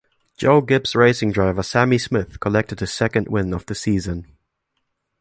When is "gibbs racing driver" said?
0.61-1.61